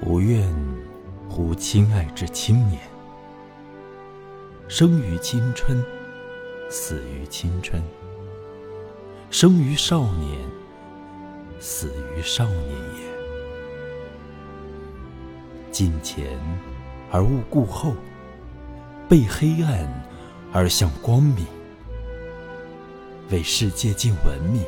[0.00, 0.46] 不愿
[1.28, 2.80] 乎亲爱之青年，
[4.68, 5.82] 生于青春，
[6.68, 7.80] 死于青春；
[9.30, 10.38] 生于少年，
[11.58, 13.14] 死于少年也。
[15.72, 16.38] 近前
[17.10, 17.94] 而勿顾后，
[19.08, 19.88] 背黑暗
[20.52, 21.46] 而向光明。
[23.30, 24.62] 为世界尽文明，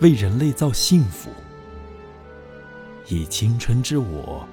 [0.00, 1.30] 为人类造幸福。
[3.08, 4.46] 以青春之我，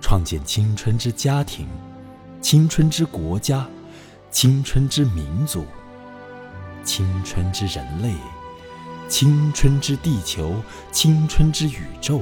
[0.00, 1.68] 创建青春之家庭，
[2.40, 3.66] 青春之国家，
[4.32, 5.64] 青春之民族，
[6.82, 8.12] 青春之人类，
[9.08, 10.56] 青春之地球，
[10.90, 12.20] 青春之宇宙。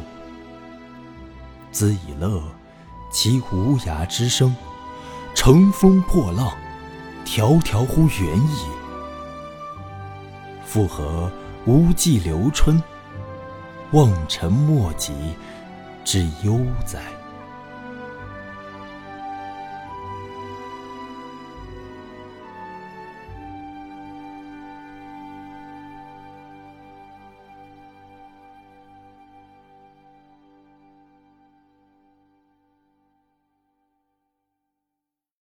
[1.70, 2.42] 兹以乐
[3.10, 4.54] 其无涯之声，
[5.34, 6.52] 乘风破浪，
[7.24, 8.66] 迢迢乎远矣。
[10.66, 11.30] 复何
[11.64, 12.82] 无际留春，
[13.92, 15.12] 望尘莫及。
[16.04, 17.21] 之悠哉！